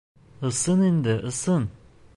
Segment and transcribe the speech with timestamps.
[0.49, 1.63] Ысын инде, ысын.